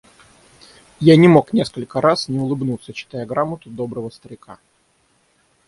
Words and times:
Я 0.99 1.15
не 1.15 1.27
мог 1.27 1.53
несколько 1.53 2.01
раз 2.01 2.27
не 2.27 2.39
улыбнуться, 2.39 2.91
читая 2.91 3.23
грамоту 3.27 3.69
доброго 3.69 4.09
старика. 4.09 4.57